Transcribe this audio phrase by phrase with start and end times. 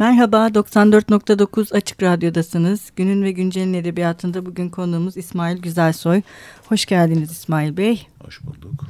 [0.00, 2.92] Merhaba, 94.9 Açık Radyo'dasınız.
[2.96, 6.22] Günün ve Güncel'in edebiyatında bugün konuğumuz İsmail Güzelsoy.
[6.66, 8.06] Hoş geldiniz İsmail Bey.
[8.24, 8.86] Hoş bulduk.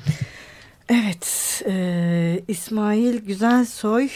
[0.89, 4.09] Evet, e, İsmail Güzelsoy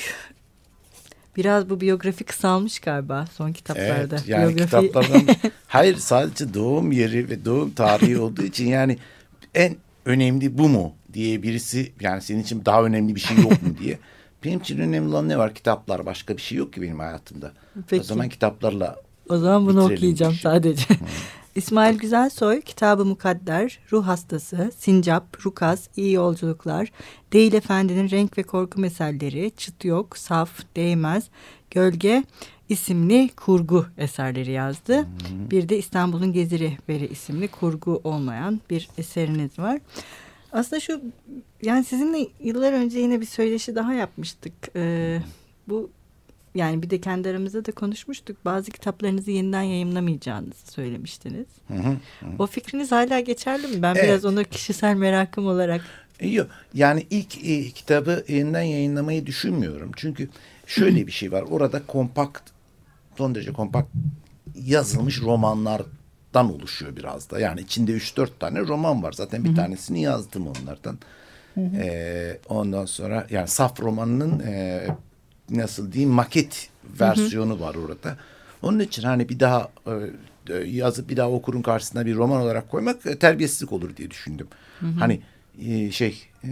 [1.36, 4.16] biraz bu biyografi kısalmış galiba son kitaplarda.
[4.16, 4.86] Evet, yani biyografi...
[4.86, 5.36] kitaplardan
[5.66, 8.98] hayır sadece doğum yeri ve doğum tarihi olduğu için yani
[9.54, 13.78] en önemli bu mu diye birisi yani senin için daha önemli bir şey yok mu
[13.80, 13.98] diye.
[14.44, 15.54] Benim için önemli olan ne var?
[15.54, 16.06] Kitaplar.
[16.06, 17.52] Başka bir şey yok ki benim hayatımda.
[17.88, 18.00] Peki.
[18.00, 18.96] O zaman kitaplarla
[19.28, 20.42] O zaman bunu okuyacağım şey.
[20.42, 20.86] sadece.
[21.54, 26.92] İsmail Güzelsoy, Kitabı Mukadder, Ruh Hastası, Sincap, Rukas, İyi Yolculuklar,
[27.32, 31.28] Değil Efendi'nin Renk ve Korku Meselleri, Çıt Yok, Saf, Değmez,
[31.70, 32.24] Gölge
[32.68, 35.02] isimli kurgu eserleri yazdı.
[35.02, 35.50] Hmm.
[35.50, 39.78] Bir de İstanbul'un Geziri Veri isimli kurgu olmayan bir eseriniz var.
[40.54, 41.00] Aslında şu
[41.62, 44.52] yani sizinle yıllar önce yine bir söyleşi daha yapmıştık.
[44.76, 45.20] Ee,
[45.68, 45.90] bu
[46.54, 48.36] yani bir de kendi aramızda da konuşmuştuk.
[48.44, 51.46] Bazı kitaplarınızı yeniden yayınlamayacağınızı söylemiştiniz.
[51.68, 51.88] Hı hı,
[52.20, 52.26] hı.
[52.38, 53.82] O fikriniz hala geçerli mi?
[53.82, 54.04] Ben evet.
[54.04, 55.80] biraz onu kişisel merakım olarak.
[56.20, 59.90] Yok yani ilk e, kitabı yeniden yayınlamayı düşünmüyorum.
[59.96, 60.28] Çünkü
[60.66, 61.42] şöyle bir şey var.
[61.42, 62.50] Orada kompakt,
[63.18, 63.88] son derece kompakt
[64.64, 65.82] yazılmış romanlar
[66.34, 67.40] dan oluşuyor biraz da.
[67.40, 69.12] Yani içinde üç dört tane roman var.
[69.12, 69.56] Zaten bir Hı-hı.
[69.56, 70.98] tanesini yazdım onlardan.
[71.58, 74.86] Ee, ondan sonra yani Saf romanının e,
[75.50, 76.68] nasıl diyeyim maket
[77.00, 77.60] versiyonu Hı-hı.
[77.60, 78.16] var orada.
[78.62, 79.68] Onun için hani bir daha
[80.48, 84.46] e, yazıp bir daha okurun karşısına bir roman olarak koymak e, terbiyesizlik olur diye düşündüm.
[84.80, 84.90] Hı-hı.
[84.98, 85.20] Hani
[85.62, 86.48] e, şey e,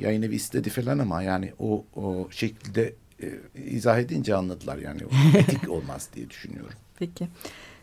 [0.00, 3.28] yayın evi istedi falan ama yani o, o şekilde e,
[3.66, 5.00] izah edince anladılar yani
[5.34, 6.76] etik olmaz diye düşünüyorum.
[6.98, 7.28] Peki.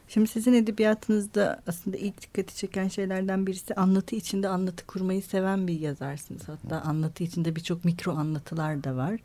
[0.09, 5.79] Şimdi sizin edebiyatınızda aslında ilk dikkati çeken şeylerden birisi anlatı içinde anlatı kurmayı seven bir
[5.79, 6.41] yazarsınız.
[6.47, 9.19] Hatta anlatı içinde birçok mikro anlatılar da var.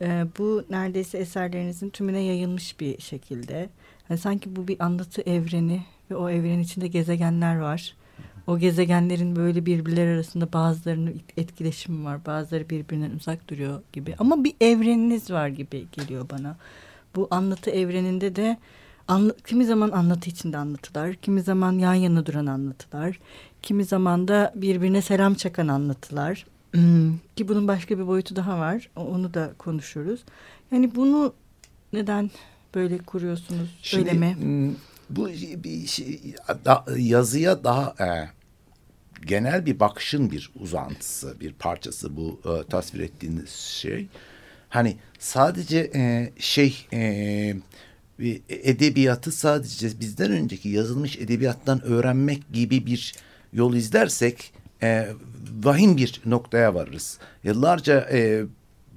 [0.00, 3.68] Ee, bu neredeyse eserlerinizin tümüne yayılmış bir şekilde.
[4.10, 7.94] Yani sanki bu bir anlatı evreni ve o evrenin içinde gezegenler var.
[8.46, 12.26] O gezegenlerin böyle birbirleri arasında bazılarının etkileşimi var.
[12.26, 14.14] Bazıları birbirinden uzak duruyor gibi.
[14.18, 16.56] Ama bir evreniniz var gibi geliyor bana.
[17.16, 18.56] Bu anlatı evreninde de
[19.08, 23.20] Anla, kimi zaman anlatı içinde anlatılar, kimi zaman yan yana duran anlatılar,
[23.62, 26.46] kimi zaman da birbirine selam çakan anlatılar.
[26.72, 28.90] Hmm, ki bunun başka bir boyutu daha var.
[28.96, 30.20] Onu da konuşuruz.
[30.72, 31.34] Yani bunu
[31.92, 32.30] neden
[32.74, 33.68] böyle kuruyorsunuz?
[33.82, 34.36] Şimdi, öyle mi?
[34.40, 34.74] Hmm,
[35.10, 35.28] bu
[35.64, 36.34] bir şey,
[36.64, 38.30] da, yazıya daha e,
[39.26, 44.08] genel bir bakışın bir uzantısı, bir parçası bu e, tasvir ettiğiniz şey.
[44.68, 47.56] Hani sadece e, şey e,
[48.48, 53.14] edebiyatı sadece bizden önceki yazılmış edebiyattan öğrenmek gibi bir
[53.52, 55.08] yol izlersek e,
[55.62, 57.18] vahim bir noktaya varırız.
[57.44, 58.44] Yıllarca e,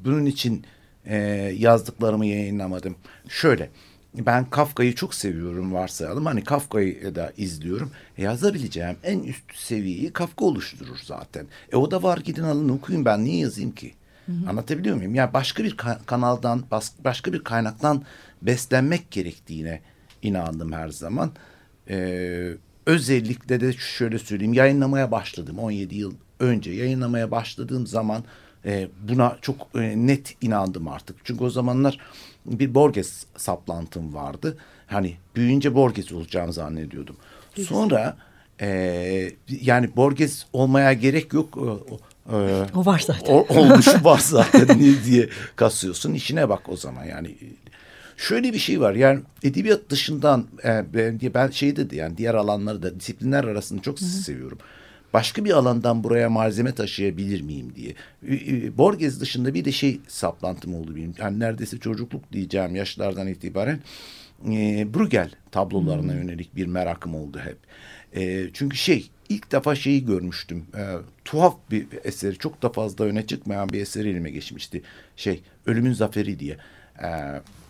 [0.05, 0.65] bunun için
[1.05, 1.17] e,
[1.57, 2.95] yazdıklarımı yayınlamadım.
[3.29, 3.69] Şöyle
[4.13, 6.25] ben Kafka'yı çok seviyorum varsayalım.
[6.25, 7.91] Hani Kafka'yı da izliyorum.
[8.17, 11.45] E, yazabileceğim en üst seviyeyi Kafka oluşturur zaten.
[11.71, 13.93] E o da var gidin alın okuyun ben niye yazayım ki?
[14.29, 14.49] Hı.
[14.49, 15.15] Anlatabiliyor muyum?
[15.15, 16.63] Yani başka bir ka kanaldan,
[17.05, 18.03] başka bir kaynaktan
[18.41, 19.81] beslenmek gerektiğine
[20.21, 21.31] inandım her zaman.
[21.89, 22.51] Ee,
[22.85, 28.23] özellikle de şöyle söyleyeyim yayınlamaya başladım 17 yıl önce yayınlamaya başladığım zaman
[28.65, 31.15] e, buna çok e, net inandım artık.
[31.23, 31.99] Çünkü o zamanlar
[32.45, 34.57] bir Borges saplantım vardı.
[34.87, 37.15] Hani büyüyünce Borges olacağımı zannediyordum.
[37.55, 38.17] Sonra
[38.61, 41.57] e, yani Borges olmaya gerek yok.
[42.33, 43.33] O, e, o var zaten.
[43.33, 46.13] O, olmuşu var zaten niye diye kasıyorsun.
[46.13, 47.35] İşine bak o zaman yani
[48.19, 50.83] Şöyle bir şey var yani edebiyat dışından e,
[51.33, 54.03] ben, şey dedi yani diğer alanları da disiplinler arasında çok -hı.
[54.03, 54.57] seviyorum.
[55.13, 57.95] Başka bir alandan buraya malzeme taşıyabilir miyim diye.
[58.77, 61.13] Borges dışında bir de şey saplantım oldu benim.
[61.17, 63.79] Yani neredeyse çocukluk diyeceğim yaşlardan itibaren
[64.47, 66.19] e, Bruegel tablolarına hmm.
[66.19, 67.57] yönelik bir merakım oldu hep.
[68.15, 70.65] E, çünkü şey ilk defa şeyi görmüştüm.
[70.77, 70.83] E,
[71.25, 74.81] tuhaf bir eseri çok da fazla öne çıkmayan bir eseri elime geçmişti.
[75.15, 76.57] Şey Ölümün Zaferi diye
[77.03, 77.07] e,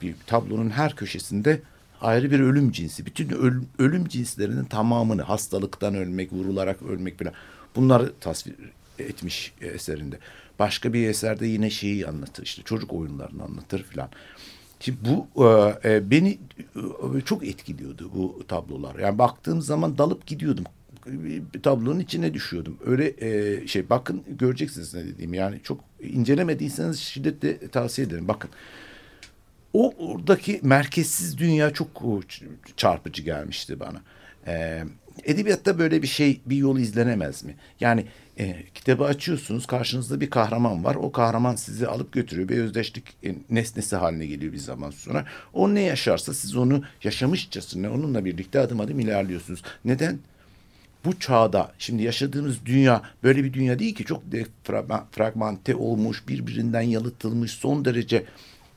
[0.02, 1.62] bir tablonun her köşesinde
[2.02, 3.06] ayrı bir ölüm cinsi.
[3.06, 7.34] Bütün ölüm, ölüm cinslerinin tamamını hastalıktan ölmek, vurularak ölmek falan
[7.76, 8.56] bunları tasvir
[9.00, 10.20] etmiş eserinde.
[10.60, 14.10] Başka bir eserde yine şeyi anlatır işte çocuk oyunlarını anlatır filan.
[14.80, 16.38] Şimdi bu e, e beni
[17.26, 19.00] çok etkiliyordu bu tablolar.
[19.00, 20.64] Yani baktığım zaman dalıp gidiyordum.
[21.06, 22.78] Bir tablonun içine düşüyordum.
[22.86, 25.34] Öyle e, şey bakın göreceksiniz ne dediğim.
[25.34, 28.28] Yani çok incelemediyseniz şiddetle tavsiye ederim.
[28.28, 28.50] Bakın
[29.74, 32.04] o oradaki merkezsiz dünya çok
[32.78, 34.02] çarpıcı gelmişti bana.
[34.48, 34.84] E,
[35.24, 37.56] edebiyatta böyle bir şey bir yol izlenemez mi?
[37.80, 38.06] Yani
[38.40, 40.96] e, kitabı açıyorsunuz karşınızda bir kahraman var.
[40.96, 42.50] O kahraman sizi alıp götürüyor.
[42.50, 45.26] Bir özdeşlik e, nesnesi haline geliyor bir zaman sonra.
[45.54, 49.64] O ne yaşarsa siz onu yaşamışçasına onunla birlikte adım adım ilerliyorsunuz.
[49.86, 50.20] Neden?
[51.06, 54.24] bu çağda şimdi yaşadığımız dünya böyle bir dünya değil ki çok
[55.12, 58.26] fragmente olmuş birbirinden yalıtılmış son derece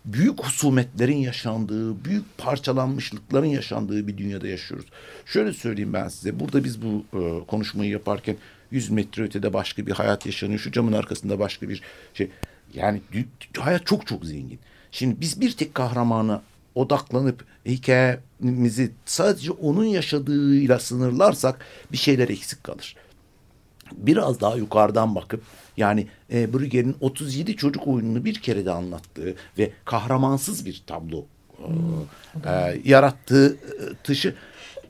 [0.04, 4.86] büyük husumetlerin yaşandığı, büyük parçalanmışlıkların yaşandığı bir dünyada yaşıyoruz.
[5.26, 6.40] Şöyle söyleyeyim ben size.
[6.40, 8.36] Burada biz bu e, konuşmayı yaparken
[8.70, 10.58] 100 metre ötede başka bir hayat yaşanıyor.
[10.58, 11.82] Şu camın arkasında başka bir
[12.14, 12.30] şey.
[12.74, 13.00] Yani
[13.58, 14.58] hayat çok çok zengin.
[14.90, 16.42] Şimdi biz bir tek kahramana
[16.74, 22.96] odaklanıp hikayemizi sadece onun yaşadığıyla sınırlarsak bir şeyler eksik kalır.
[23.92, 25.42] Biraz daha yukarıdan bakıp
[25.76, 31.24] yani e, Brügger'in 37 çocuk oyununu bir kere de anlattığı ve kahramansız bir tablo
[31.58, 34.34] e, e, yarattığı e, tışı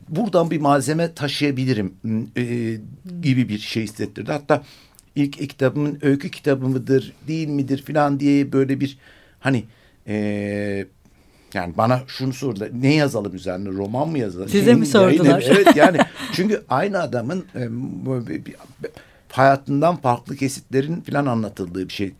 [0.08, 1.94] buradan bir malzeme taşıyabilirim
[2.36, 2.76] e,
[3.22, 4.32] gibi bir şey hissettirdi.
[4.32, 4.62] Hatta
[5.14, 8.98] ilk kitabımın öykü kitabı mıdır değil midir filan diye böyle bir
[9.40, 9.64] hani
[10.06, 10.86] e,
[11.54, 12.70] yani bana şunu sordular.
[12.80, 13.68] Ne yazalım üzerine?
[13.68, 14.48] Roman mı yazalım?
[14.48, 15.40] Size Şimdi mi sordular?
[15.40, 15.98] Yayın, evet yani
[16.32, 17.68] çünkü aynı adamın e,
[19.32, 22.12] hayatından farklı kesitlerin falan anlatıldığı bir şey.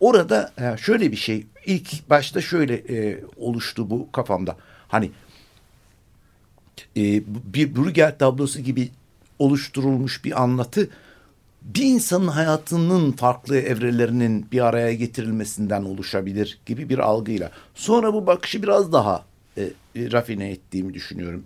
[0.00, 4.56] Orada şöyle bir şey ilk başta şöyle e, oluştu bu kafamda.
[4.88, 5.10] Hani
[6.96, 7.02] e,
[7.54, 8.90] bir Bruegel tablosu gibi
[9.38, 10.88] oluşturulmuş bir anlatı
[11.62, 17.50] bir insanın hayatının farklı evrelerinin bir araya getirilmesinden oluşabilir gibi bir algıyla.
[17.74, 19.24] Sonra bu bakışı biraz daha
[19.58, 21.44] e, rafine ettiğimi düşünüyorum.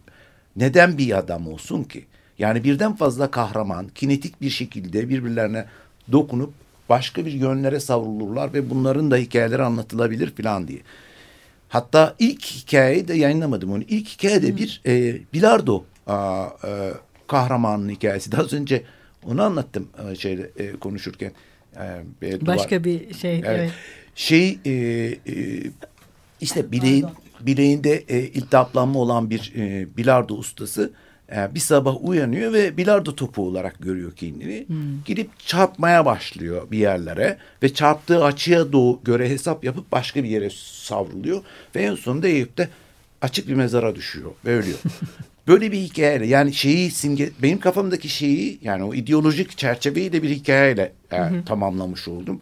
[0.57, 2.07] Neden bir adam olsun ki?
[2.39, 5.65] Yani birden fazla kahraman kinetik bir şekilde birbirlerine
[6.13, 6.53] dokunup
[6.89, 10.79] başka bir yönlere savrulurlar ve bunların da hikayeleri anlatılabilir falan diye.
[11.69, 13.83] Hatta ilk hikayeyi de yayınlamadım onu.
[13.83, 16.93] İlk hikayede bir e, bilardo a, e,
[17.27, 18.33] kahramanın hikayesi.
[18.33, 18.83] Daha önce
[19.27, 21.33] onu anlattım e, şeyde e, konuşurken.
[22.23, 23.39] E, Başka bir şey.
[23.39, 23.47] Evet.
[23.49, 23.73] evet.
[24.15, 25.17] Şey e, e,
[26.41, 27.07] işte bileğin
[27.41, 30.93] bileğinde e, iltihaplanma olan bir e, bilardo ustası
[31.33, 34.65] e, bir sabah uyanıyor ve bilardo topu olarak görüyor kendini.
[34.69, 35.05] Hmm.
[35.05, 40.51] Gidip çarpmaya başlıyor bir yerlere ve çarptığı açıya doğu göre hesap yapıp başka bir yere
[40.55, 41.43] savruluyor
[41.75, 42.69] ve en sonunda Eyüp'te
[43.23, 44.79] açık bir mezara düşüyor ve ölüyor.
[45.49, 50.31] Böyle bir hikayeyle yani şeyi simge benim kafamdaki şeyi yani o ideolojik çerçeveyi de bir
[50.31, 52.41] hikayeyle e, tamamlamış oldum.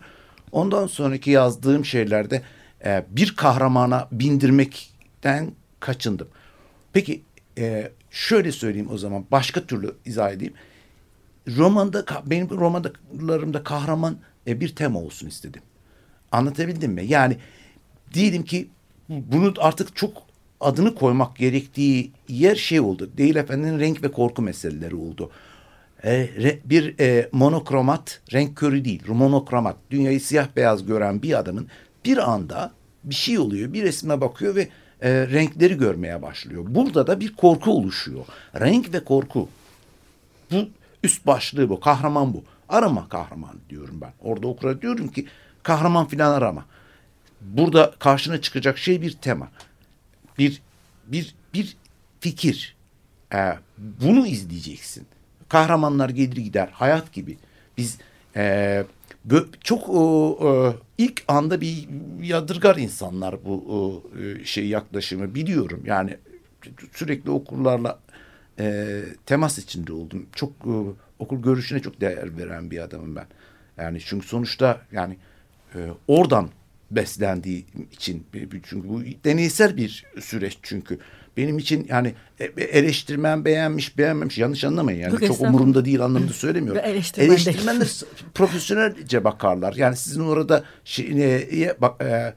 [0.53, 2.43] Ondan sonraki yazdığım şeylerde
[2.85, 6.29] e, bir kahramana bindirmekten kaçındım.
[6.93, 7.23] Peki
[7.59, 10.55] e, şöyle söyleyeyim o zaman başka türlü izah edeyim.
[11.57, 15.63] Romanda benim romanlarımda kahraman e, bir tema olsun istedim.
[16.33, 17.05] Anlatabildim mi?
[17.07, 17.37] Yani
[18.15, 18.69] diyelim ki
[19.09, 20.23] bunu artık çok
[20.61, 23.11] adını koymak gerektiği yer şey oldu.
[23.17, 25.31] Değil efendinin renk ve korku meseleleri oldu.
[26.05, 26.29] E,
[26.65, 31.69] bir e, monokromat, renk körü değil, monokromat, dünyayı siyah beyaz gören bir adamın
[32.05, 32.73] bir anda
[33.05, 34.69] bir şey oluyor, bir resme bakıyor ve
[35.01, 36.65] e, renkleri görmeye başlıyor.
[36.69, 38.25] Burada da bir korku oluşuyor.
[38.61, 39.49] Renk ve korku.
[40.51, 40.69] Bu
[41.03, 42.45] üst başlığı bu, kahraman bu.
[42.69, 44.13] Arama kahraman diyorum ben.
[44.21, 45.27] Orada okura diyorum ki
[45.63, 46.65] kahraman filan arama.
[47.41, 49.49] Burada karşına çıkacak şey bir tema
[50.39, 50.63] bir
[51.07, 51.77] bir bir
[52.21, 52.77] fikir.
[53.35, 55.07] E, bunu izleyeceksin.
[55.49, 57.39] Kahramanlar gelir gider hayat gibi.
[57.79, 57.99] Biz
[58.37, 58.85] e,
[59.65, 61.89] çok o, ilk anda bir
[62.23, 65.83] yadırgar insanlar bu e, şey yaklaşımı biliyorum.
[65.85, 66.17] Yani
[66.93, 67.99] sürekli okurlarla
[68.59, 70.27] e, temas içinde oldum.
[70.35, 70.75] Çok e,
[71.19, 73.27] okul görüşüne çok değer veren bir adamım ben.
[73.77, 75.17] Yani çünkü sonuçta yani
[75.75, 75.79] e,
[76.09, 76.51] oradan
[76.91, 78.27] beslendiği için
[78.63, 80.99] çünkü bu deneysel bir süreç çünkü
[81.37, 86.01] benim için yani e, e, eleştirmen beğenmiş beğenmemiş yanlış anlamayın yani Yok, çok umurumda değil
[86.01, 86.83] anlamında söylemiyorum.
[86.85, 87.89] Eleştirmen Eleştirmenler
[88.35, 91.07] profesyonelce bakarlar yani sizin orada şey,
[91.65, 92.35] e, bak, e,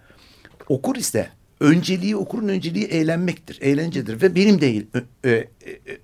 [0.69, 1.29] okur ise
[1.59, 4.87] önceliği okurun önceliği eğlenmektir eğlencedir ve benim değil
[5.25, 5.47] e, e,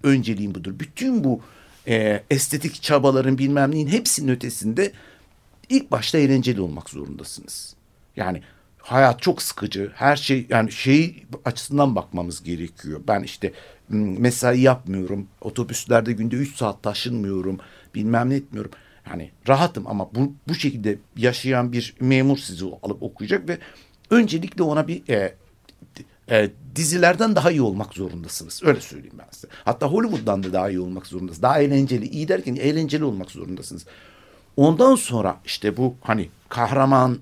[0.04, 0.74] önceliğim budur.
[0.80, 1.42] Bütün bu
[1.88, 4.92] e, estetik çabaların bilmem neyin hepsinin ötesinde
[5.70, 7.76] ilk başta eğlenceli olmak zorundasınız.
[8.16, 8.42] Yani
[8.86, 9.92] hayat çok sıkıcı.
[9.96, 13.02] Her şey yani şey açısından bakmamız gerekiyor.
[13.08, 13.54] Ben işte
[13.90, 15.28] mesai yapmıyorum.
[15.42, 17.58] Otobüslerde günde üç saat taşınmıyorum.
[17.96, 18.72] Bilmem ne etmiyorum.
[19.10, 23.58] Yani rahatım ama bu, bu şekilde yaşayan bir memur sizi alıp okuyacak ve
[24.10, 25.36] öncelikle ona bir e,
[26.30, 28.62] e, dizilerden daha iyi olmak zorundasınız.
[28.64, 29.48] Öyle söyleyeyim ben size.
[29.64, 31.42] Hatta Hollywood'dan da daha iyi olmak zorundasınız.
[31.42, 32.08] Daha eğlenceli.
[32.08, 33.86] iyi derken eğlenceli olmak zorundasınız.
[34.58, 37.20] Ondan sonra işte bu hani kahraman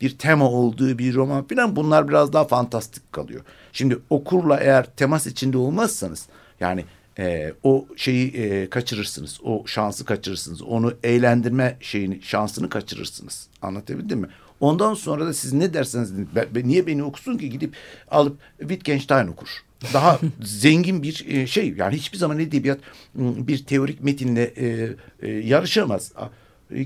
[0.00, 3.40] bir tema olduğu bir roman filan bunlar biraz daha fantastik kalıyor.
[3.72, 6.28] Şimdi okurla eğer temas içinde olmazsanız
[6.60, 6.84] yani
[7.18, 9.40] e, o şeyi e, kaçırırsınız.
[9.44, 10.62] O şansı kaçırırsınız.
[10.62, 13.48] Onu eğlendirme şeyini şansını kaçırırsınız.
[13.62, 14.28] Anlatabildim mi?
[14.60, 17.74] Ondan sonra da siz ne derseniz ben, ben, niye beni okusun ki gidip
[18.10, 19.48] alıp Wittgenstein okur.
[19.92, 22.78] Daha zengin bir e, şey yani hiçbir zaman edebiyat
[23.14, 26.12] bir teorik metinle e, e, yarışamaz.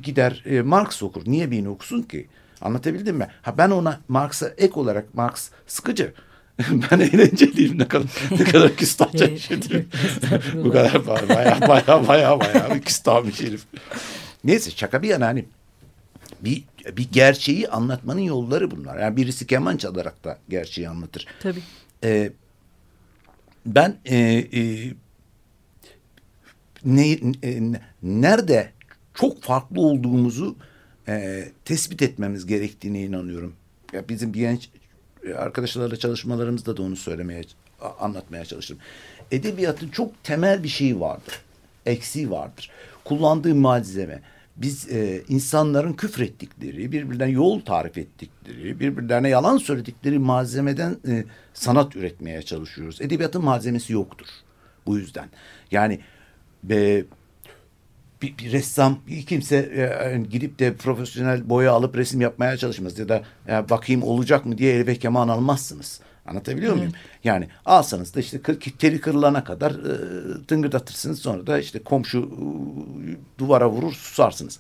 [0.03, 1.23] Gider e, Marx okur.
[1.27, 2.27] Niye beni okusun ki?
[2.65, 3.29] Anlatabildim mi?
[3.43, 6.15] Ha ben ona Marx'a ek olarak Marx sıkıcı.
[6.91, 9.59] ben eğlenceliyim ne kadar ne kadar küstahça şey
[10.65, 13.63] Bu kadar baya baya baya baya bir küstahmış herif.
[14.45, 15.45] Neyse şaka bir yana hani
[16.41, 16.65] bir
[16.97, 18.99] bir gerçeği anlatmanın yolları bunlar.
[18.99, 21.27] Yani birisi keman çalarak da gerçeği anlatır.
[21.43, 21.61] Tabii.
[22.05, 22.33] Ee,
[23.67, 24.17] ben e,
[24.53, 24.93] e,
[26.85, 27.11] ne,
[27.43, 27.61] e,
[28.03, 28.73] nerede
[29.15, 30.57] çok farklı olduğumuzu
[31.09, 33.55] e, tespit etmemiz gerektiğine inanıyorum.
[33.93, 34.71] Ya bizim genç
[35.37, 37.43] arkadaşlarla çalışmalarımızda da onu söylemeye,
[38.01, 38.79] anlatmaya çalıştım.
[39.31, 41.41] Edebiyatın çok temel bir şeyi vardır.
[41.87, 42.71] Eksiği vardır.
[43.05, 44.23] Kullandığı malzeme.
[44.57, 52.43] Biz e, insanların küfrettikleri, birbirlerine yol tarif ettikleri, birbirlerine yalan söyledikleri malzemeden e, sanat üretmeye
[52.43, 53.01] çalışıyoruz.
[53.01, 54.27] Edebiyatın malzemesi yoktur.
[54.87, 55.29] Bu yüzden.
[55.71, 56.01] Yani
[56.71, 57.05] e,
[58.25, 63.23] bir, bir ressam kimse e, gidip de profesyonel boya alıp resim yapmaya çalışmaz ya da
[63.49, 66.01] e, bakayım olacak mı diye elbette keman almazsınız.
[66.27, 66.79] Anlatabiliyor evet.
[66.79, 66.95] muyum?
[67.25, 73.39] Yani alsanız da işte kır, teri kırılana kadar e, tıngırdatırsınız sonra da işte komşu e,
[73.39, 74.59] duvara vurur susarsınız.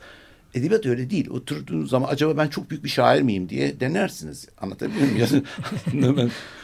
[0.55, 1.31] Edebiyat öyle değil.
[1.31, 4.49] Oturduğunuz zaman acaba ben çok büyük bir şair miyim diye denersiniz.
[4.61, 6.31] Anlatabiliyor muyum?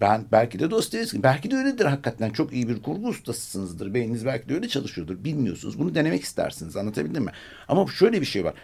[0.00, 1.22] Ben belki de Dostoyevski.
[1.22, 2.30] Belki de öyledir hakikaten.
[2.30, 3.94] Çok iyi bir kurgu ustasısınızdır.
[3.94, 5.24] Beyniniz belki de öyle çalışıyordur.
[5.24, 5.78] Bilmiyorsunuz.
[5.78, 6.76] Bunu denemek istersiniz.
[6.76, 7.32] Anlatabildim mi?
[7.68, 8.54] Ama şöyle bir şey var.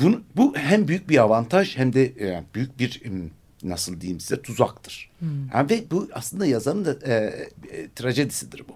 [0.00, 3.02] Bunu, bu hem büyük bir avantaj hem de e, büyük bir
[3.62, 5.10] nasıl diyeyim size tuzaktır.
[5.18, 5.28] Hmm.
[5.54, 8.72] Yani ve bu aslında yazarın da e, e, trajedisidir bu.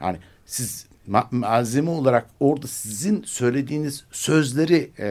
[0.00, 5.06] Yani siz ma malzeme olarak orada sizin söylediğiniz sözleri e,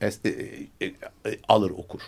[0.00, 0.10] e,
[0.80, 0.92] e, e,
[1.48, 2.00] alır okur.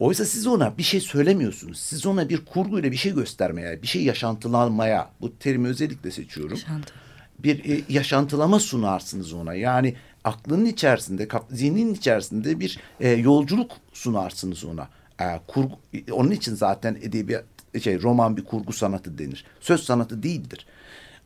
[0.00, 1.80] Oysa siz ona bir şey söylemiyorsunuz.
[1.80, 6.54] Siz ona bir kurguyla bir şey göstermeye, bir şey yaşantılanmaya, bu terimi özellikle seçiyorum.
[6.54, 6.92] Yaşantı.
[7.38, 9.54] Bir e, yaşantılama sunarsınız ona.
[9.54, 14.88] Yani aklının içerisinde, zihnin içerisinde bir e, yolculuk sunarsınız ona.
[15.20, 15.78] E, kurgu,
[16.12, 17.44] onun için zaten edebiyat,
[17.82, 19.44] şey roman bir kurgu sanatı denir.
[19.60, 20.66] Söz sanatı değildir.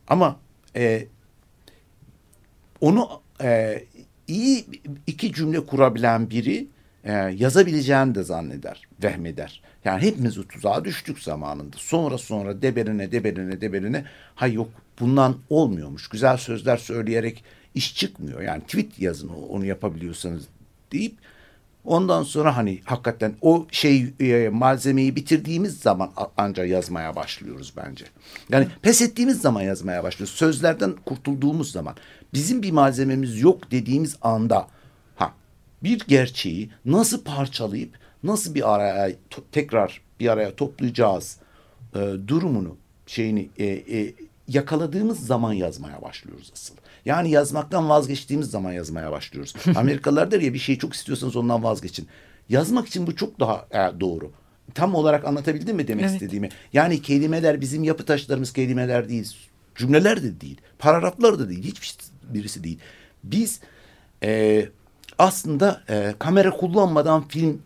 [0.09, 0.37] Ama
[0.77, 1.07] e,
[2.81, 3.09] onu
[3.43, 3.83] e,
[4.29, 4.67] iyi
[5.07, 6.67] iki cümle kurabilen biri
[7.05, 9.63] e, yazabileceğini de zanneder, vehmeder.
[9.85, 11.77] Yani hepimiz o tuzağa düştük zamanında.
[11.79, 14.05] Sonra sonra deberine deberine deberine
[14.35, 14.69] ha yok
[15.01, 16.09] bundan olmuyormuş.
[16.09, 17.45] Güzel sözler söyleyerek
[17.75, 18.41] iş çıkmıyor.
[18.41, 20.45] Yani tweet yazın onu yapabiliyorsanız
[20.93, 21.15] deyip
[21.85, 28.05] ondan sonra hani hakikaten o şey e, malzemeyi bitirdiğimiz zaman ancak yazmaya başlıyoruz bence.
[28.51, 30.35] Yani pes ettiğimiz zaman yazmaya başlıyoruz.
[30.35, 31.95] Sözlerden kurtulduğumuz zaman
[32.35, 34.69] bizim bir malzememiz yok dediğimiz anda
[35.85, 39.13] bir gerçeği nasıl parçalayıp nasıl bir araya
[39.53, 41.37] tekrar bir araya toplayacağız
[41.95, 44.15] e, durumunu şeyini e, e,
[44.49, 46.75] yakaladığımız zaman yazmaya başlıyoruz asıl.
[47.05, 49.55] Yani yazmaktan vazgeçtiğimiz zaman yazmaya başlıyoruz.
[49.77, 52.09] Amerikalılar der ya bir şeyi çok istiyorsanız ondan vazgeçin.
[52.49, 54.33] Yazmak için bu çok daha e, doğru.
[54.75, 56.15] Tam olarak anlatabildim mi demek evet.
[56.15, 56.49] istediğimi?
[56.73, 59.37] Yani kelimeler bizim yapı taşlarımız kelimeler değil.
[59.75, 60.61] Cümleler de değil.
[60.79, 61.65] Paragraflar da değil.
[61.65, 61.95] Hiçbir
[62.35, 62.79] birisi değil.
[63.25, 63.61] Biz
[64.23, 64.69] e,
[65.19, 67.63] aslında e, kamera kullanmadan film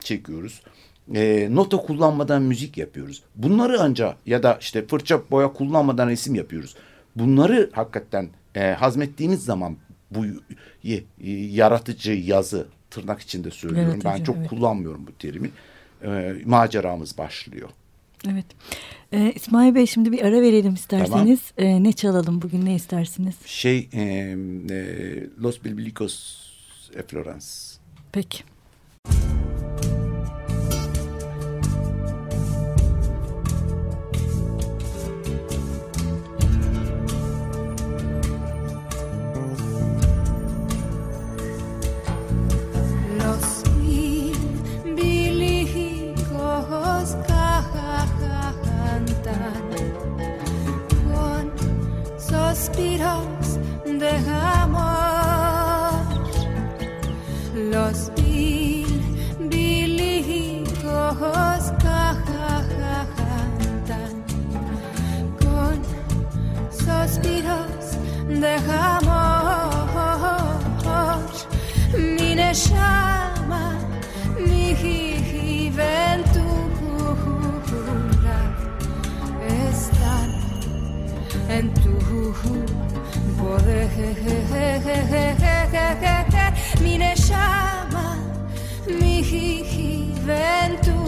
[0.00, 0.62] çekiyoruz.
[1.14, 3.22] E, nota kullanmadan müzik yapıyoruz.
[3.36, 6.76] Bunları ancak ya da işte fırça boya kullanmadan resim yapıyoruz.
[7.16, 9.76] Bunları hakikaten e, hazmettiğimiz zaman
[10.10, 10.24] bu
[10.82, 11.04] y,
[11.50, 13.88] yaratıcı yazı tırnak içinde söylüyorum.
[13.88, 14.48] Yaratıcı, ben çok evet.
[14.48, 15.50] kullanmıyorum bu terimi.
[16.04, 17.68] E, maceramız başlıyor.
[18.28, 18.46] Evet.
[19.12, 21.40] Ee, İsmail Bey şimdi bir ara verelim isterseniz.
[21.56, 21.72] Tamam.
[21.72, 23.34] Ee, ne çalalım bugün ne istersiniz?
[23.46, 24.36] Şey e, e,
[25.42, 26.40] Los Bilbilicos
[26.94, 27.46] e Florence.
[28.12, 28.44] Peki.
[52.70, 54.80] suspiros dejamos
[57.54, 58.86] los mil
[59.48, 61.16] bilijos
[65.40, 65.82] con
[66.70, 67.98] suspiros
[68.28, 68.99] dejamos
[86.82, 88.18] mi llama
[88.86, 89.22] mi
[89.72, 91.00] juventud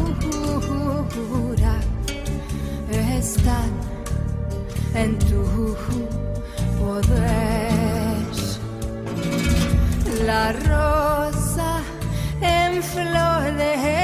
[3.22, 3.70] están
[4.94, 5.42] en tu
[6.78, 8.22] poder.
[10.26, 11.80] La rosa
[12.40, 14.02] en florece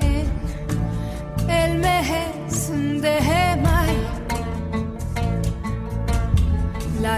[0.00, 0.26] en
[1.48, 2.70] el mes
[3.02, 3.39] de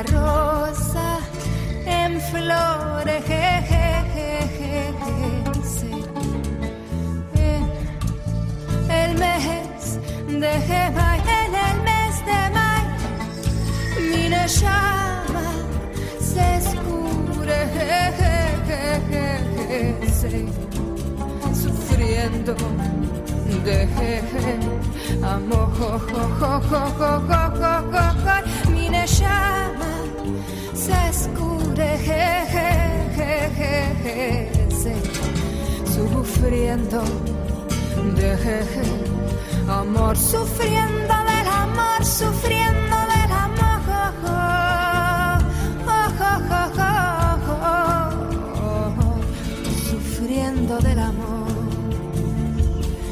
[0.03, 1.19] rosa
[1.87, 3.23] en flores.
[3.27, 4.73] Je, je, je,
[7.35, 7.63] eh,
[8.89, 12.85] el mes de Jebay, en el mes de May,
[14.11, 15.49] mi llama
[16.21, 17.61] se escure,
[21.55, 22.55] sufriendo
[23.65, 24.59] de jeje
[25.23, 28.37] amo jo jo jo jo jo jo jo jo
[28.73, 29.72] mi neshama
[30.75, 32.23] se escurece,
[35.95, 37.02] sufriendo
[38.17, 38.33] de
[39.69, 43.62] amor, sufriendo del amor, sufriendo del amor.
[49.91, 51.49] Sufriendo del amor,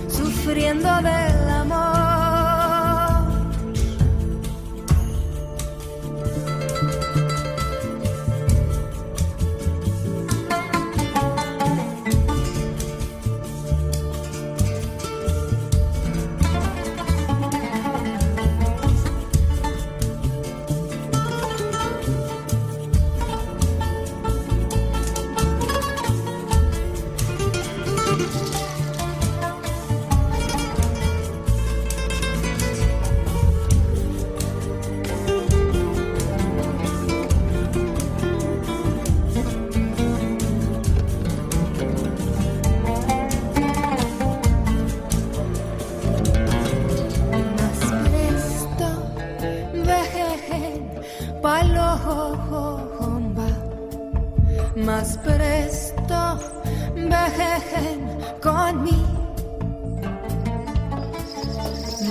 [0.09, 1.40] sufriendo del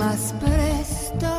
[0.00, 1.30] más presto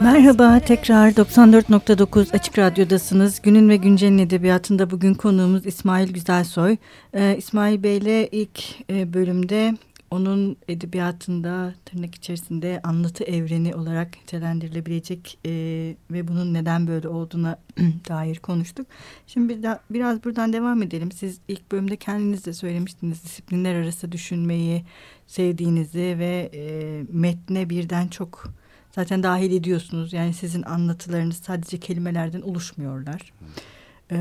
[0.00, 3.42] Merhaba tekrar 94.9 Açık Radyo'dasınız.
[3.42, 6.76] Günün ve Güncel'in edebiyatında bugün konuğumuz İsmail Güzelsoy.
[7.14, 9.74] Ee, İsmail Bey'le ilk e, bölümde
[10.12, 15.50] onun edebiyatında tırnak içerisinde anlatı evreni olarak nitelendirilebilecek e,
[16.10, 17.58] ve bunun neden böyle olduğuna
[18.08, 18.86] dair konuştuk.
[19.26, 21.12] Şimdi bir da, biraz buradan devam edelim.
[21.12, 24.84] Siz ilk bölümde kendiniz de söylemiştiniz disiplinler arası düşünmeyi
[25.26, 26.62] sevdiğinizi ve e,
[27.12, 28.44] metne birden çok
[28.90, 30.12] zaten dahil ediyorsunuz.
[30.12, 33.32] Yani sizin anlatılarınız sadece kelimelerden oluşmuyorlar.
[34.10, 34.18] E,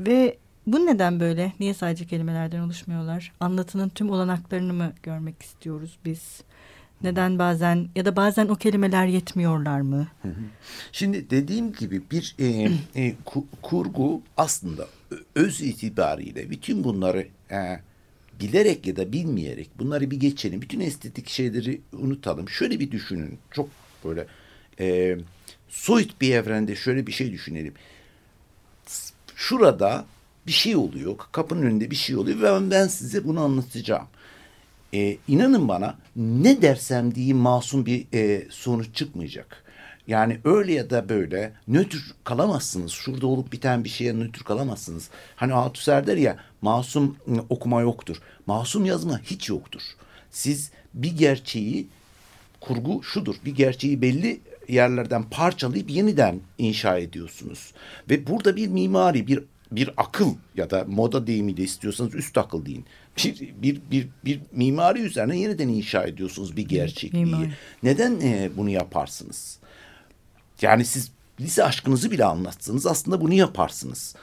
[0.00, 0.38] ve
[0.72, 1.52] bu neden böyle?
[1.60, 3.32] Niye sadece kelimelerden oluşmuyorlar?
[3.40, 6.42] Anlatının tüm olanaklarını mı görmek istiyoruz biz?
[7.02, 10.08] Neden bazen ya da bazen o kelimeler yetmiyorlar mı?
[10.92, 13.14] Şimdi dediğim gibi bir e, e,
[13.62, 14.86] kurgu aslında
[15.34, 17.80] öz itibariyle bütün bunları e,
[18.40, 20.62] bilerek ya da bilmeyerek bunları bir geçelim.
[20.62, 22.48] Bütün estetik şeyleri unutalım.
[22.48, 23.38] Şöyle bir düşünün.
[23.50, 23.68] Çok
[24.04, 24.26] böyle
[24.80, 25.16] e,
[25.68, 27.74] soyut bir evrende şöyle bir şey düşünelim.
[29.36, 30.06] Şurada
[30.48, 31.16] bir şey oluyor.
[31.32, 34.06] Kapının önünde bir şey oluyor ve ben size bunu anlatacağım.
[34.94, 39.64] E, inanın bana ne dersem diyeyim masum bir e, sonuç çıkmayacak.
[40.06, 42.92] Yani öyle ya da böyle nötr kalamazsınız.
[42.92, 45.10] Şurada olup biten bir şeye nötr kalamazsınız.
[45.36, 48.16] Hani Althusser der ya masum ıı, okuma yoktur.
[48.46, 49.82] Masum yazma hiç yoktur.
[50.30, 51.86] Siz bir gerçeği
[52.60, 53.34] kurgu şudur.
[53.44, 57.72] Bir gerçeği belli yerlerden parçalayıp yeniden inşa ediyorsunuz.
[58.10, 62.84] Ve burada bir mimari, bir bir akıl ya da moda deyimiyle istiyorsanız üst akıl deyin.
[63.16, 67.24] Bir, bir, bir, bir mimari üzerine yeniden inşa ediyorsunuz bir gerçekliği.
[67.24, 67.50] Mimari.
[67.82, 69.58] Neden e, bunu yaparsınız?
[70.62, 74.14] Yani siz lise aşkınızı bile anlatsanız aslında bunu yaparsınız.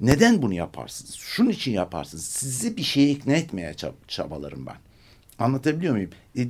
[0.00, 1.14] Neden bunu yaparsınız?
[1.14, 2.24] Şunun için yaparsınız.
[2.24, 4.76] Sizi bir şeye ikna etmeye çab çabalarım ben.
[5.38, 6.10] Anlatabiliyor muyum?
[6.38, 6.48] E,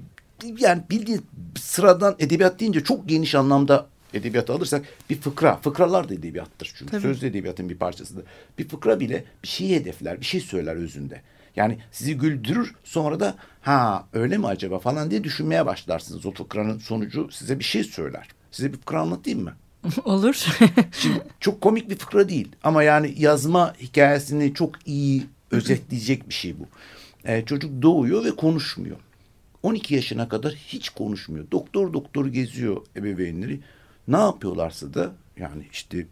[0.58, 1.26] yani bildiğin
[1.60, 5.56] sıradan edebiyat deyince çok geniş anlamda edebiyatı alırsak bir fıkra.
[5.56, 6.90] Fıkralar da edebiyattır çünkü.
[6.90, 7.02] Tabii.
[7.02, 8.24] Sözlü edebiyatın bir parçasıdır.
[8.58, 11.20] Bir fıkra bile bir şey hedefler, bir şey söyler özünde.
[11.56, 16.26] Yani sizi güldürür sonra da ha öyle mi acaba falan diye düşünmeye başlarsınız.
[16.26, 18.28] O fıkranın sonucu size bir şey söyler.
[18.50, 19.52] Size bir fıkra anlatayım mı?
[20.04, 20.34] Olur.
[20.92, 26.58] Şimdi çok komik bir fıkra değil ama yani yazma hikayesini çok iyi özetleyecek bir şey
[26.58, 26.66] bu.
[27.24, 28.96] Ee, çocuk doğuyor ve konuşmuyor.
[29.62, 31.50] 12 yaşına kadar hiç konuşmuyor.
[31.50, 33.60] Doktor doktor geziyor ebeveynleri.
[34.08, 36.06] Ne yapıyorlarsa da yani işte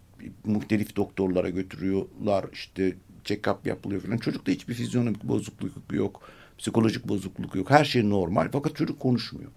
[0.45, 4.17] muhtelif doktorlara götürüyorlar işte check-up yapılıyor falan.
[4.17, 6.31] Çocukta hiçbir fizyonomik bozukluk yok.
[6.59, 7.71] Psikolojik bozukluk yok.
[7.71, 9.51] Her şey normal fakat çocuk konuşmuyor.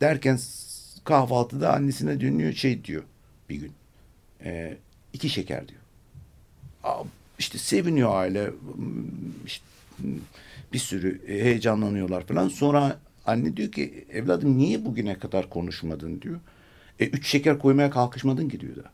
[0.00, 0.38] Derken
[1.04, 3.02] kahvaltıda annesine dönüyor şey diyor
[3.48, 3.72] bir gün.
[4.44, 4.76] E,
[5.12, 5.80] iki şeker diyor.
[6.84, 7.02] Aa,
[7.38, 8.50] işte seviniyor aile.
[9.46, 9.64] İşte,
[10.72, 12.48] bir sürü heyecanlanıyorlar falan.
[12.48, 16.40] Sonra anne diyor ki evladım niye bugüne kadar konuşmadın diyor.
[17.00, 18.90] E, üç şeker koymaya kalkışmadın ki diyor da.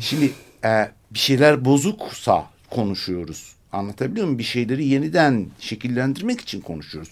[0.00, 0.32] Şimdi
[0.64, 3.52] e, bir şeyler bozuksa konuşuyoruz.
[3.72, 4.38] Anlatabiliyor muyum?
[4.38, 7.10] Bir şeyleri yeniden şekillendirmek için konuşuyoruz.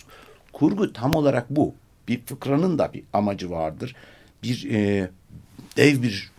[0.53, 1.75] Kurgu tam olarak bu.
[2.09, 3.97] Bir fıkranın da bir amacı vardır.
[4.43, 5.11] Bir e,
[5.77, 6.31] dev bir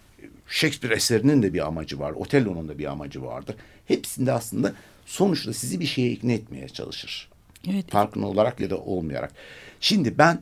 [0.47, 2.11] Shakespeare eserinin de bir amacı var.
[2.11, 3.55] Otello'nun da bir amacı vardır.
[3.85, 4.73] Hepsinde aslında
[5.05, 7.29] sonuçta sizi bir şeye ikna etmeye çalışır.
[7.69, 7.91] Evet.
[7.91, 9.33] Farkında olarak ya da olmayarak.
[9.79, 10.41] Şimdi ben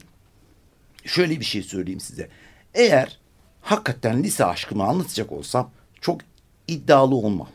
[1.06, 2.30] şöyle bir şey söyleyeyim size.
[2.76, 3.20] Eğer
[3.62, 6.22] hakikaten lise aşkımı anlatacak olsam çok
[6.68, 7.50] iddialı olmam.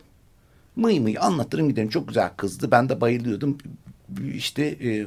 [0.77, 1.89] Mıy mıy anlatırım giderim.
[1.89, 2.71] Çok güzel kızdı.
[2.71, 3.59] Ben de bayılıyordum.
[4.35, 5.07] İşte e,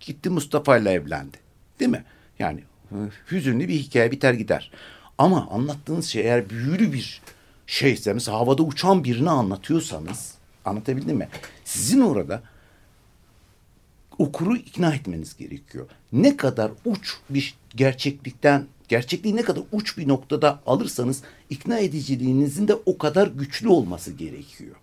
[0.00, 1.36] gitti Mustafa ile evlendi.
[1.80, 2.04] Değil mi?
[2.38, 2.96] Yani e,
[3.30, 4.70] hüzünlü bir hikaye biter gider.
[5.18, 7.22] Ama anlattığınız şey eğer büyülü bir
[7.66, 11.28] şeyse mesela havada uçan birini anlatıyorsanız anlatabildim mi?
[11.64, 12.42] Sizin orada
[14.18, 15.86] okuru ikna etmeniz gerekiyor.
[16.12, 22.74] Ne kadar uç bir gerçeklikten, gerçekliği ne kadar uç bir noktada alırsanız ikna ediciliğinizin de
[22.86, 24.76] o kadar güçlü olması gerekiyor.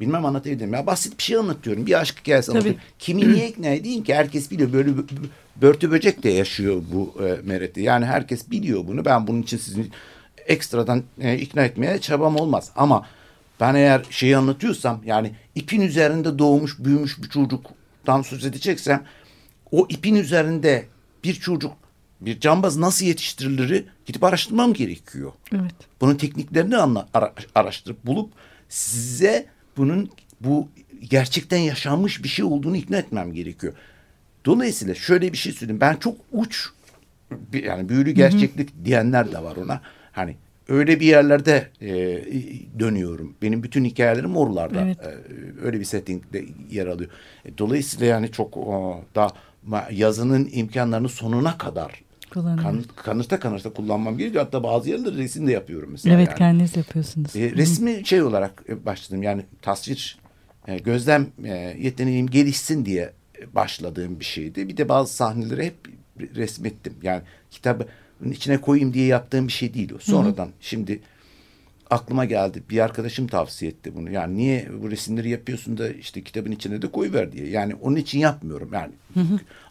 [0.00, 0.74] Bilmem anlatabildim?
[0.74, 1.86] Ya basit bir şey anlatıyorum.
[1.86, 2.56] Bir aşk hikayesi Tabii.
[2.58, 2.80] anlatıyorum.
[2.98, 4.14] Kimi niye ikna edeyim ki?
[4.14, 4.72] Herkes biliyor.
[4.72, 5.28] Böyle bö- bö-
[5.62, 7.80] börtü böcek de yaşıyor bu e, mereti.
[7.80, 9.04] Yani herkes biliyor bunu.
[9.04, 9.86] Ben bunun için sizi
[10.46, 12.70] ekstradan e, ikna etmeye çabam olmaz.
[12.76, 13.06] Ama
[13.60, 19.04] ben eğer şeyi anlatıyorsam yani ipin üzerinde doğmuş büyümüş bir çocuktan söz edeceksem
[19.72, 20.86] o ipin üzerinde
[21.24, 21.72] bir çocuk
[22.26, 25.32] bir cambaz nasıl yetiştirilir gidip araştırmam gerekiyor.
[25.54, 25.74] Evet.
[26.00, 28.30] Bunun tekniklerini anla, ara- araştırıp bulup
[28.68, 30.10] size bunun
[30.40, 30.68] bu
[31.10, 33.72] gerçekten yaşanmış bir şey olduğunu ikna etmem gerekiyor.
[34.44, 35.80] Dolayısıyla şöyle bir şey söyleyeyim.
[35.80, 36.68] Ben çok uç
[37.52, 39.80] yani büyülü gerçeklik diyenler de var ona.
[40.12, 40.36] Hani
[40.68, 41.88] öyle bir yerlerde e,
[42.78, 43.34] dönüyorum.
[43.42, 44.80] Benim bütün hikayelerim oralarda.
[44.80, 44.98] Evet.
[45.00, 45.14] E,
[45.64, 47.10] öyle bir settingde yer alıyor.
[47.44, 49.30] E, dolayısıyla yani çok o, da
[49.90, 52.02] yazının imkanlarını sonuna kadar
[52.34, 52.62] Kullanıyor.
[52.62, 54.44] kan, kanırta kanırta kullanmam gerekiyor.
[54.44, 56.14] Hatta bazı yerlerde resim de yapıyorum mesela.
[56.14, 56.38] Evet yani.
[56.38, 57.36] kendiniz yapıyorsunuz.
[57.36, 59.22] E, resmi şey olarak e, başladım.
[59.22, 60.18] Yani tasvir,
[60.68, 64.68] e, gözlem e, yeteneğim gelişsin diye e, başladığım bir şeydi.
[64.68, 65.76] Bir de bazı sahneleri hep
[66.34, 66.94] resmettim.
[67.02, 67.86] Yani kitabın
[68.30, 69.98] içine koyayım diye yaptığım bir şey değil o.
[69.98, 71.00] Sonradan şimdi
[71.90, 72.62] aklıma geldi.
[72.70, 74.10] Bir arkadaşım tavsiye etti bunu.
[74.10, 77.48] Yani niye bu resimleri yapıyorsun da işte kitabın içine de koyuver diye.
[77.48, 78.70] Yani onun için yapmıyorum.
[78.72, 78.92] Yani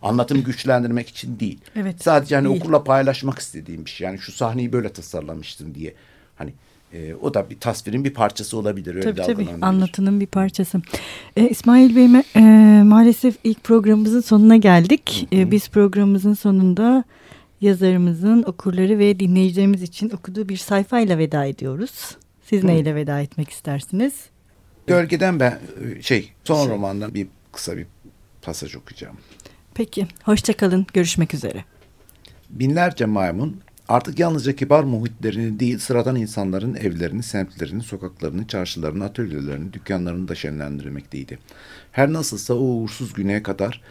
[0.01, 1.59] anlatımı güçlendirmek için değil.
[1.75, 2.61] Evet, Sadece hani değil.
[2.61, 4.05] okurla paylaşmak istediğim bir şey.
[4.05, 5.93] Yani şu sahneyi böyle tasarlamıştım diye.
[6.35, 6.53] Hani
[6.93, 8.95] e, o da bir tasvirin bir parçası olabilir.
[8.95, 10.81] Öyle Tabii tabii anlatının bir parçası.
[11.37, 12.41] E, İsmail Bey e,
[12.83, 15.27] maalesef ilk programımızın sonuna geldik.
[15.33, 17.03] E, biz programımızın sonunda
[17.63, 22.17] yazarımızın okurları ve dinleyicilerimiz için okuduğu bir sayfayla veda ediyoruz.
[22.45, 24.13] Siz neyle veda etmek istersiniz?
[24.87, 25.59] Gölgeden ben
[25.97, 27.85] e, şey son romandan bir kısa bir
[28.41, 29.17] pasaj okuyacağım.
[29.73, 31.63] Peki hoşçakalın görüşmek üzere.
[32.49, 40.27] Binlerce maymun artık yalnızca kibar muhitlerini değil sıradan insanların evlerini, semtlerini, sokaklarını, çarşılarını, atölyelerini, dükkanlarını
[40.27, 41.39] da şenlendirmekteydi.
[41.91, 43.81] Her nasılsa o uğursuz güneye kadar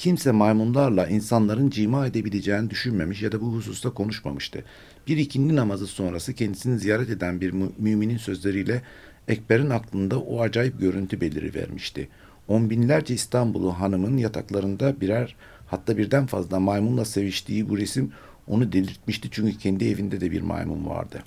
[0.00, 4.64] kimse maymunlarla insanların cima edebileceğini düşünmemiş ya da bu hususta konuşmamıştı.
[5.06, 8.82] Bir ikindi namazı sonrası kendisini ziyaret eden bir mü- müminin sözleriyle
[9.28, 12.08] Ekber'in aklında o acayip görüntü belirivermişti.
[12.48, 15.36] On binlerce İstanbullu hanımın yataklarında birer
[15.66, 18.12] hatta birden fazla maymunla seviştiği bu resim
[18.46, 21.22] onu delirtmişti çünkü kendi evinde de bir maymun vardı.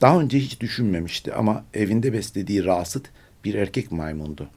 [0.00, 3.10] Daha önce hiç düşünmemişti ama evinde beslediği Rasit
[3.44, 4.48] bir erkek maymundu.